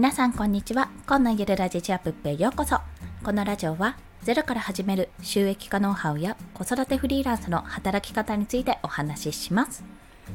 [0.00, 0.88] 皆さんこんにちは。
[1.06, 2.78] 今のゆるラジチアップへようこそ。
[3.22, 9.84] このラジオはゼロから始める収益化ノウハウや子育てフリーランスの働き方についてお話しします。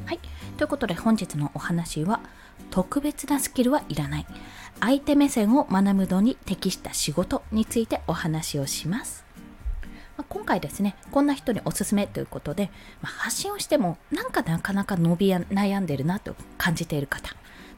[0.04, 0.20] はい。
[0.56, 2.20] ということで本日のお話は
[2.70, 4.26] 特別なスキルはいらない。
[4.78, 9.24] 相手目線を学ぶのに適した仕事についてお話をします。
[10.16, 12.70] ま今回ですね、こんな人におすすめということで、
[13.02, 17.34] まあ、発信をしてもなんかなかなか伸び悩んでるなと感じている方、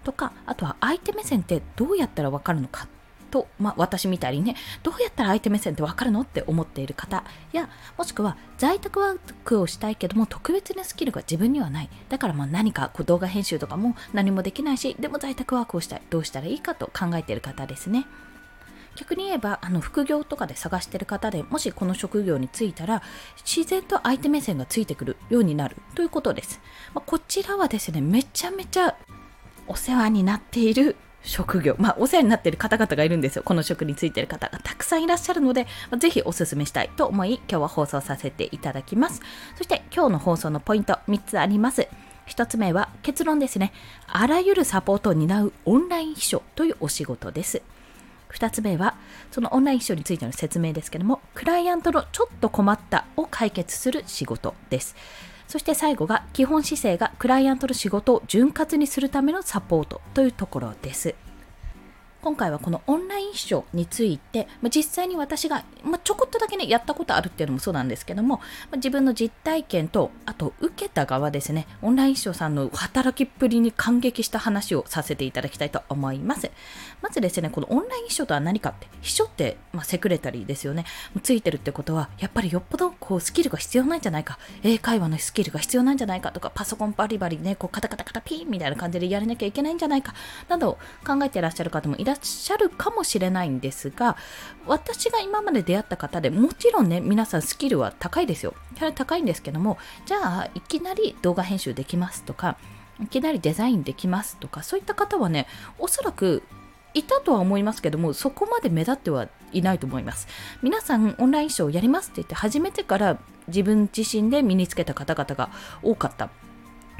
[0.08, 2.88] とかあとは相手目線ってどうやったらわかるのか
[3.30, 7.68] と、まあ、私みたいにねどうやったら相手目線ってわかるのって思っている方や
[7.98, 11.90] もしくは在宅ワークをしたいけども特別なスキルが自分にはない。
[12.08, 16.02] だからまあ何かこう動画編集とかも何もできないしでも在宅ワークをしたい。
[16.08, 18.06] どうしたらいいかと考えている方ですね。
[18.96, 23.02] 逆に言えばあの副業とかで探している方でもしこの職業に就いたら
[23.44, 26.60] 自然と相手目線がついてくるようになるということです、
[26.94, 28.96] まあ、こちらはですねめちゃめちゃ
[29.68, 33.42] お世話になっている職業、まあ、お世話になっている方々がいるんですよ。
[33.44, 39.20] この職についている方がたくさんいらっしゃるので、まあ、ぜひお勧めしたいと思い、今日は放送させていただきます。
[39.56, 41.88] そして今日の放送のポイント3つあります。
[42.28, 43.72] 1つ目は結論ですね。
[44.06, 47.62] あらゆるサポートを担うオンライン秘書というお仕事です。
[48.32, 48.94] 2つ目は、
[49.30, 54.94] そのオンライン秘書についての説明ですけども、クライアントのちょっと困ったを解決する仕事です。
[55.48, 61.14] そして最後が基本姿勢がクライアントの仕事を潤滑にするためのサポートというところです。
[62.20, 68.42] 今回はこのオンライン秘書について、まあ、実際に私が、まあ、ちょこっとだけね、やったことあるっていうのもそうなんですけども、ま
[68.72, 76.50] あ、自分の実体験と、あと受けた側ですね、オンライン秘書さんの働きっぷりに感激した話をさせていただきたいと思います。
[77.02, 80.86] まずですね、このオンライン秘書とは何かって、秘書って、まあセクレタリーですよね。
[81.22, 90.14] ついてるってことは、やっぱりよっぽどこうスキルが必要なんじゃないか、英会話のスキルが必要なんじゃないかとか、パソコンバリバリね、こうカタカタカタピーみたいな感じでやらなきゃいけないんじゃないか、
[90.48, 94.16] など考えてらっしゃる方もいららっしゃるかもしれないんですが
[94.66, 98.54] 私が今まで出会った方でもちろんね皆さんスキルは高いですよ。
[98.94, 102.56] 高いんですけどもじゃあいきなり動画編集できますとか
[103.02, 105.46] いきなりデザインできますとかそういった方はね
[105.78, 106.42] おそらく
[106.94, 110.26] いたとは思いますけどもそこまで目立ってはいないと思います。
[110.62, 115.50] 皆さんオンラインショーやりますって言って始めてから自分自身で身につけた方々が
[115.82, 116.30] 多かった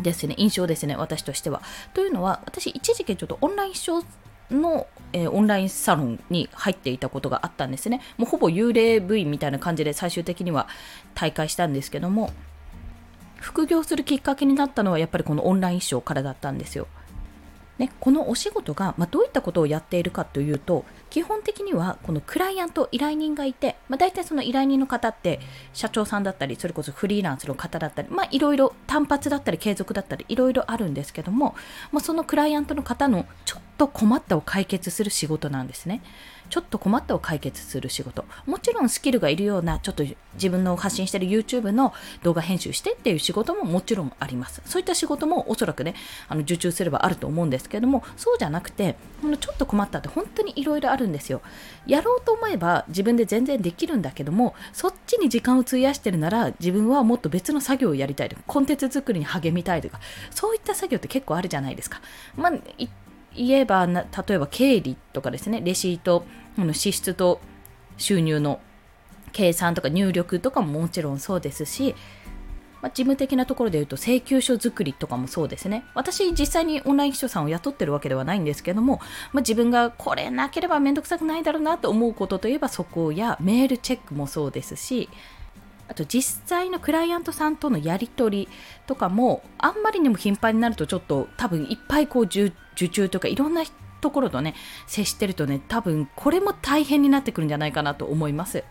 [0.02, 0.34] ですね。
[0.38, 1.62] 印象ですね私としては。
[1.94, 4.06] というのは私一時期ちょっとオンラインショー
[4.50, 8.00] の、えー、オンラインサロンに入っていたことがあったんですね。
[8.16, 10.68] もうほぼ幽霊部員みたいな感じで最終的には
[11.14, 12.32] 大会したんですけども、
[13.36, 16.88] 副業するきっかけになったのはやっぱりこのオンラインショーからだったんですよ。
[17.78, 25.40] ね、このお仕事が、まあ、どういったことをやっているかというと基本的にはこのクライアント依頼人がいて、まあ、大体その依頼人の方って
[25.72, 31.54] 社長さんだったりそれこそフリーランスの方だったり、まあ、いろいろ単発だったり継続だったりいろいろあるんですけども、
[31.92, 36.02] まあ、そのクライアントの方のちょっと困ったを解決する仕事なんですね。
[36.50, 38.24] ちょっと困ったを解決する仕事。
[38.46, 40.04] もちろんスキルがいるような、ちょっと
[40.34, 41.92] 自分の発信してる YouTube の
[42.22, 44.62] 動画編集してっていう仕事ももちろんあります。
[44.64, 45.94] そういった仕事もおそらくね、
[46.28, 51.40] あの受注すればあると思うんですけども、そうじゃなくて、このちょっと困ったって本当にいろいろあるんですよ。
[51.86, 60.00] やろうと思えば自分で全然できるんだけども、そっちに時間を費やしてるなら自分はもっと別の作業をやりたいとか、コンテンツ作りに励みたいとか、
[60.30, 62.00] そういった作業って結構あるじゃないですか。
[62.36, 62.52] まあ
[63.34, 64.04] 言えば例
[64.34, 66.24] えば経理とかですねレシート
[66.72, 67.40] 支出と
[67.96, 68.60] 収入の
[69.30, 71.94] 計算とか入力とかももちろんそうですし、
[72.80, 75.84] まあ、事務的なところで言うと請求書作りとかもそうですね。
[75.94, 79.00] 私実際にオンライン秘書さんを雇ってるわけではないんですけども、
[79.32, 85.08] まあ、自分がこれなければめんどくさくないだろうなと思うことといえばそこやメールチェックもそうですし
[85.88, 88.48] あと実際のクライアントさんとのやり取り
[88.86, 93.62] とかもあんまりにも頻繁になるとちょっと多分いっぱいこう受注とかいろんな
[94.00, 94.54] ところとね
[94.86, 98.64] 接してるとね多分これも大変になってくるんじゃないかなと思います。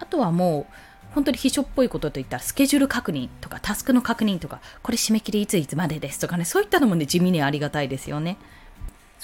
[0.00, 0.74] あとはもう
[1.14, 8.36] 本当に秘書っぽいことといったらスケジュール確認とかタスクの確認とかこれ締め切りいついつまでですとかねそういったのもね地味にありがたいですよね。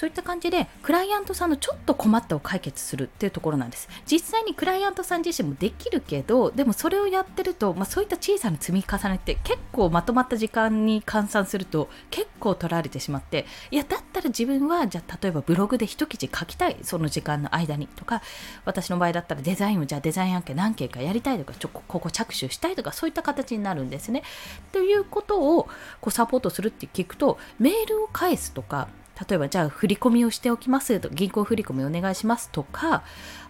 [0.01, 3.87] そういった感じでクライアントさんのちょっと困ったを解決するっていうところなんです。
[4.07, 18.23] 実際にクライアントさん自身もできるけどでもそれをやってると、まあ、そういった小さな積み重ねって結構まとまった時間に換算すると結構取られてしまっていやだったら自分はじゃあ例えばブログで一記事書きたいその時間の間にとか
[18.65, 24.23] 私の場合だったらデザインをじゃあデザイン案件何件かやりたいとかちょここ着手したいとかそういった形になるんですね。
[24.71, 25.65] ということを
[25.99, 28.87] こうサポートするって聞くとメールを返すとか
[29.27, 33.03] 例えばじゃあ振り込みをしておきますと銀行振り込みお願いしますとか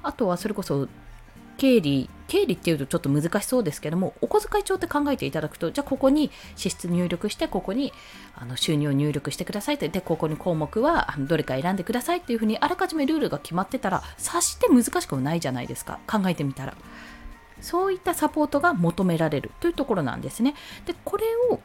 [0.03, 0.88] あとはそれこそ
[1.57, 7.94] 経理経理っていうとちょっと難しそうですけどもお小遣い帳って考えていただくとじゃあここに支出入力してここに
[8.35, 16.75] あの収入を入力してくださいってでここに項目はどれか選んでくださいっていうふうにあらかじめルールが決まってたら察して難しくもないじゃないですか考えてみたら。
[17.62, 20.56] そういったサポートが求められるというところなんですね。
[20.88, 21.59] でこれを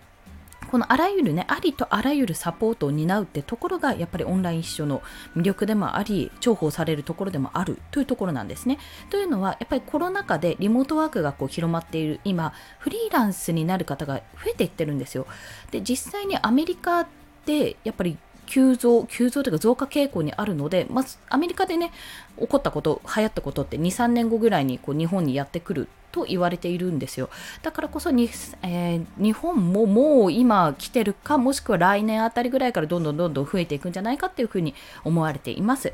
[0.71, 5.03] このあらゆるね、ありとあらゆるサポートを担うってところが、やっぱりオンライン秘書の
[5.37, 8.79] 魅力でもあり、重宝されるところでもあるというところなんですね。
[9.11, 15.27] というのは、やっぱりコロナ禍でリモートワークがこう広まっている今、フリーランスになる方が増えていってるんですよ。
[15.71, 17.07] で、実際にアメリカ
[17.45, 21.93] で、やっぱり急増、急増というか増加傾向にあるので、まずアメリカでね、
[22.39, 27.29] 起こったこと、流行ったことって2、3年後ぐらいにこう日本にやってくると言われているんですよ。
[27.63, 28.31] だからこそに、
[28.63, 35.93] えー、日本ももう今来てるか、もしくは来年あたりぐらいからどんどんどんどん増えていくんじゃないかっていうふうに思われています。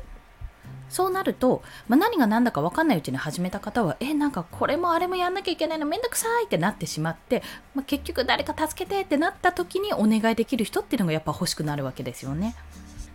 [0.93, 7.41] そうなると、まあ、何が何だか分かんないうちに始めた方は、え、なんかこれもあれもやんなきゃいけないのめんどくさいってなってしまって、
[7.73, 12.55] まあ、結局誰か助けてってなった時にお願いできる人っていうのがやっぱ欲しくなるわけですよね。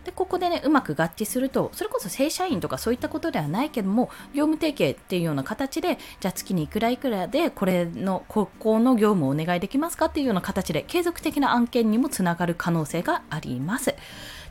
[0.04, 13.94] でここでねうまく合致するとそれこそ正社員とかそういったことではないけども業務提携っていうような形でじゃあ月にいくらいくらでこれのここの業務をお願いできますかっていうような形で継続的な案件にもつながる可能性があります。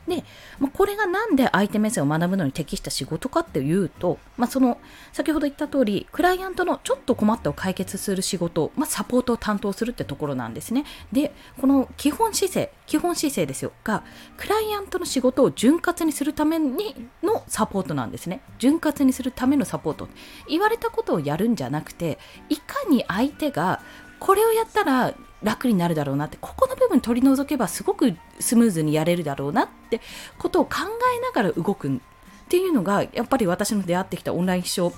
[0.08, 0.24] で、
[0.58, 4.78] まあ、これがなんで相手目線を学ぶのに適した仕事かっていうと、まあ、その
[5.12, 10.84] 先ほど言った通りクライアントのちょっと困ったを解決する仕事、まあ、サポートを担当するってところなんですね。
[11.12, 13.72] でこの基本姿勢基本姿勢ですよ。
[13.84, 14.02] が
[14.36, 18.40] クライアントの仕事を潤滑にするためにのサポートなんですね。
[18.58, 20.08] 潤滑にするためのサポート。
[20.48, 22.18] 言われたことをやるんじゃなくて
[22.48, 23.82] いかに相手が
[24.18, 30.00] これをやったら楽になるだろうなってここの部分取り除けばすごくスムーズにやれるだろうなって
[30.38, 30.72] ことを考
[31.16, 32.00] えながら動くっ
[32.48, 34.92] ていうのがやっぱり私の出会ってきたオンライン秘書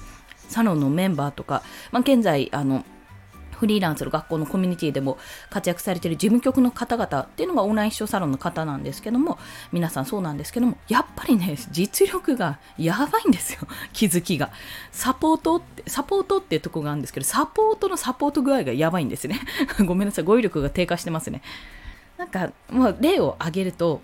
[0.49, 2.85] サロンのメンバーとか、まあ、現在あの
[3.61, 5.19] フリーランスの学校のコミュニティでも
[5.51, 9.39] 活躍されている事務局の方々っていうのがオンライン秘書サロンの方なんですけども
[9.71, 13.61] 皆さんそうなんですけどもやっぱりね実力がやばいんですよ。
[13.93, 14.51] 気づきが。
[14.93, 19.39] サポートってサポートっていうとこがあるんですけどサポートのサポート具合がやばいんですね。
[19.85, 20.25] ごめんなさい。
[20.25, 21.43] 語彙力が低下してますね。
[22.17, 24.01] なんかもう例を挙げると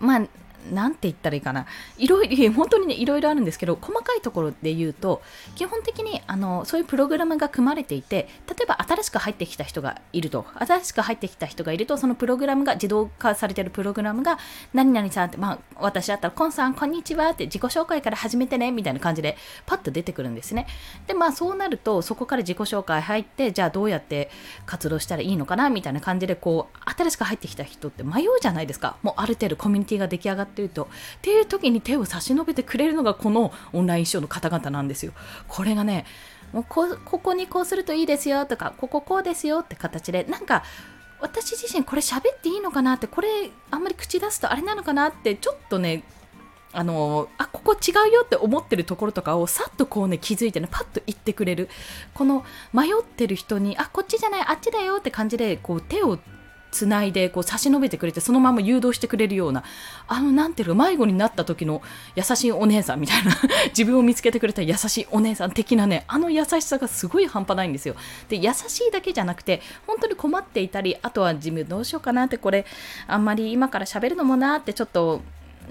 [0.00, 0.22] まあ
[0.70, 1.66] なんて言ったらいいかな。
[1.98, 5.22] いろいろ、本当にね、いろいろあるんですけど、細かいところで言うと、
[5.54, 14.38] 基本的に、あの、そういうプログラムが組まれていて、例えば新しく入ってきた人がいると、新しく入ってきた人がいると、そのプログラムが、自動化されてるプログラムが、
[14.72, 19.36] 何々さんって、まあ、私だったら、コンさん、こんにちはって自己紹介から始めてね、みたいな感じで、
[19.66, 20.66] パッと出てくるんですね。
[21.06, 24.30] で、まあ、そうなると、そこから自己紹介入って、じゃあどうやって
[24.66, 28.96] 活動したらいいのかな、みたいな感じで、こう、新しく入ってきた人って迷うじゃないですか。
[29.02, 30.84] もうある程度コミュニティが出来上がってっていると。
[30.84, 30.86] っ
[31.22, 35.12] ていう時に手を差し伸べてくれるのがこのオンラインショーの方々なんですよ。
[35.48, 36.04] これがね
[36.52, 40.62] もうこここにこうするといいですよとかこここうですよって形でなんか
[41.20, 43.28] 私自身これ喋っていいのかなってこれ
[43.70, 46.04] あんまり口出すとあれなのかなってちょっとね
[46.72, 51.68] あのあここ違うよって思ってるところとかをさっとこうね気づいてねパッと言ってくれる
[52.14, 56.18] この迷ってる人にあこっちじゃないあっちだよって感じでこう手を
[56.72, 59.62] つないでこう差し伸べてくれてそのまま誘導してくれるような
[60.08, 61.82] あのなんていうか迷子になった時の
[62.16, 63.36] 優しいお姉さんみたいな
[63.68, 67.94] 自分を見つけてくれた優しいお姉さん的なねあの優しさがすごい半端ないんですよ。
[68.28, 72.66] で優しいだけじゃなくて本当に困っていたりあとは自分どうしようかなってこれ
[73.06, 75.20] あんまり今から喋るのもなってちょっと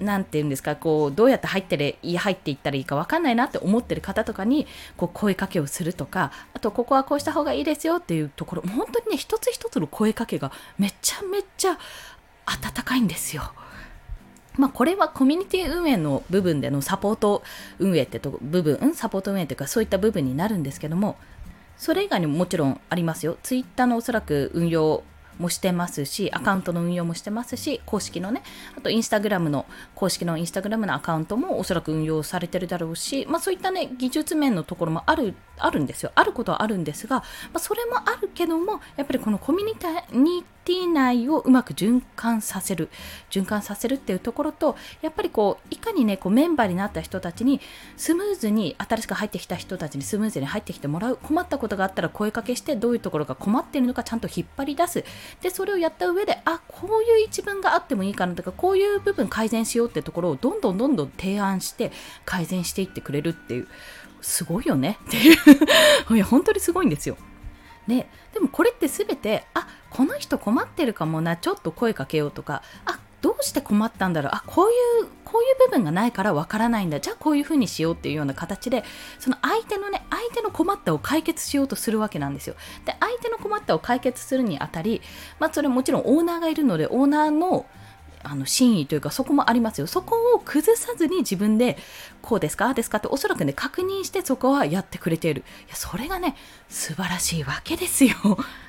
[0.02, 4.66] なんて言うんですか、こう、どうやって入ってれ、入っていったらいいか分かんないなって思ってる方とかに、
[4.96, 11.78] こう、声かけをするとか、あと、ここはこうした方がいいですよっていうところ、本当にね、一つ一つの声かけがめちゃめちゃ
[12.46, 13.52] 温かいんですよ。
[14.56, 17.42] まあ、これはコミュニティ運営の部分でのサポート
[17.78, 21.16] 運営ってと部分、サポート運営というかそういった部分になるんですけども、
[21.78, 23.38] それ以外にももちろんありますよ。
[23.42, 25.02] ツイッターのおそらく運用
[25.38, 28.42] もしてますし、アカウントの運用もしてますし、公式のね、
[28.76, 36.12] あとインスタグラムの、公式のインスタグラムのアカウントもおそらく運用されてるだろうし、まあそういったね、技術面のところもある、あるんですよ。
[36.14, 37.24] あることはあるんですが、ま
[37.54, 39.74] あ、それもあるけども、やっぱりこのコミュニ
[40.64, 42.88] ティ内をうまく循環させる
[43.30, 47.60] 循環させるっていうところとやっぱりこういかにねこうメンバーになった人たちに
[47.96, 55.04] スムーズに新しく入ってきた人たちにスムーズに入ってきてもらう困ったことがあったら声かけしてどういうところが困っているのかちゃんと引っ張り出す
[55.40, 61.92] でそれをやった上であこういう一文があってもいいかなとかこういう部分改善しようってところをどんどんどんどん提案して
[62.24, 63.68] 改善していってくれるっていう
[64.20, 64.98] すごいよね。
[65.08, 65.36] っていう。
[66.14, 67.16] いや本当にすごいんですよ。
[67.86, 68.08] ね。
[68.32, 74.30] でもこれって全てあこの人困ってるかもなちょっと声かけようとかあどうして困ったんだろう？
[74.34, 77.00] あこういうこういう部分がないからわからないんだ。
[77.00, 78.84] じゃあこういうふうにしようっていうような形で
[79.18, 82.56] その相手のね相手の困ったを解決しようとするわけなんですよ。
[82.84, 85.00] で相手の困ったを解決するにあたり
[85.38, 87.64] まあそれもちろんオーナーがいるのでオーナーの
[88.24, 89.86] あの真意というかそこもありますよ。
[89.86, 91.76] そこを崩さずに自分で
[92.20, 95.42] こうですかですかっておそらくね確認してそこはやってくれている。
[95.66, 96.36] いやそれがね
[96.68, 98.14] 素晴らしいわけですよ。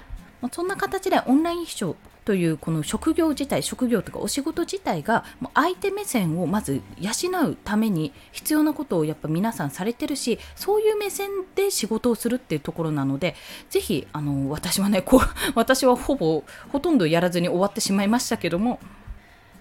[0.51, 7.11] そんな形でオンライン秘書というこの職業自体職業とかお仕事自体がもう相手目線をまず養
[7.49, 13.35] うために必要なことをやっぱ皆さんされてるしそういう目線で仕事をするっていうところなので
[13.69, 15.21] ぜひあの私はねこう
[15.55, 18.79] 私はほぼほとんどやらずに終わってしまいましたけども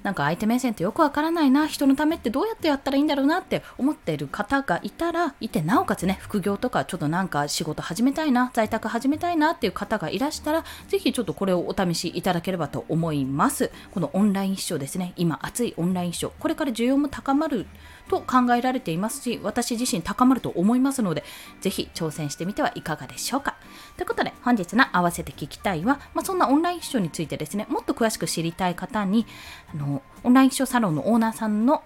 [0.02, 13.70] なんか相手目線ってよくわからないな人のためってどうやってやったらいいんだろうなって思っている方がいたらいてなおかつね副業とかちょっとなんか仕事始めたいな在宅始めたいなっていう方がいらしたらぜひちょっとこれをお試しいただければと思います。
[13.92, 15.12] このオンライン秘書ですね。
[15.16, 16.30] 今熱いオンライン秘書。
[16.38, 17.66] これから需要も高まる
[18.08, 21.24] と考えられていますし私自身高まると思いますので
[21.60, 23.56] ぜひ挑戦してみてはいかがでしょうか。
[23.96, 29.26] ということで本日の合わせて聞きたいは、まあ、そんなオンライン秘書についてですねもっと詳しく知りたい方に
[29.72, 31.82] あのオンライン秘書サロンのオーナーさんの、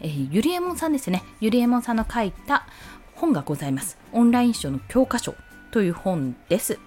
[0.00, 1.22] えー、ゆりえもんさんですね。
[1.40, 2.66] ゆりえもんさんの書いた
[3.14, 3.98] 本がございます。
[4.12, 5.34] オンライン秘書の教科書
[5.70, 6.78] という本です。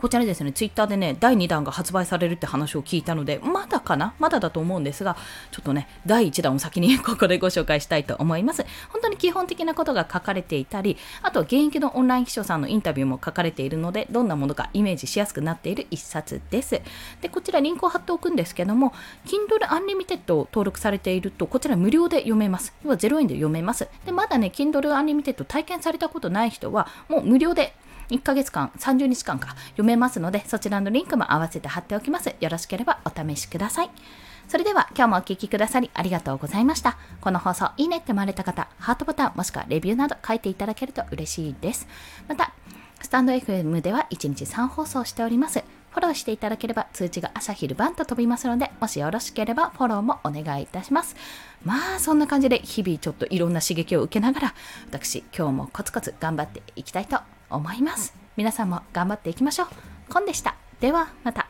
[0.00, 4.14] こちらですね、ツイッターでね、第2弾が発売されるって話を聞いたので、まだかな？
[4.18, 5.14] まだだと思うんですが、
[5.50, 8.64] ちょっとね、第1弾を先にここでご紹介したいと思います。
[8.88, 16.80] 本当に基本的なことが書かれていたり、あとは現役のオンライン秘書さんのインタビューも書かれているので、どんなものかイメージしやすくなっている一冊です。
[17.20, 18.94] で、こちらリンクを貼っておくんですけども、
[19.26, 22.72] Kindle Unlimited を登録されていると、こちら無料で読めます。
[22.84, 23.86] 要は0円で読めます。
[24.06, 27.74] で、まだね、Kindle Unlimited 体験されたことない人は、もう無料で
[28.10, 32.34] 1ヶ月間、30日間か読めますので、そちらのリンクも合わせて貼っておきます。
[32.40, 33.90] よろしければお試しください。
[34.48, 36.98] それでは今日もお聴きくださりありがとうございました。
[37.20, 41.86] この放送いいねって思われた方、ハートボタンもしくはレビューなど書いていただけると嬉しいです。
[42.26, 42.52] また、
[43.00, 45.62] スタンド FM では1日3放送しております。
[45.90, 51.16] フォローしていただければ通知が朝昼晩と飛びますので、もしよろしければフォローもお願いいたします。
[51.64, 54.54] まあそんな感じで日々ちょっといろんな刺激を受けながら、
[54.88, 58.14] 私今日もコツコツ頑張っていきたいと思います。
[58.36, 59.68] 皆さんも頑張っていきましょう。
[60.12, 60.56] コンでした。
[60.80, 61.49] ではまた。